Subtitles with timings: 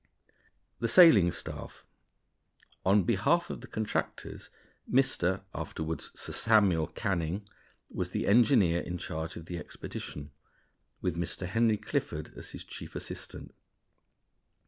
[0.79, 1.85] The Sailing Staff.
[2.83, 4.49] On behalf of the contractors,
[4.91, 5.43] Mr.
[5.53, 7.47] (afterward Sir Samuel) Canning
[7.87, 10.31] was the engineer in charge of the expedition,
[11.01, 11.45] with Mr.
[11.45, 13.53] Henry Clifford as his chief assistant.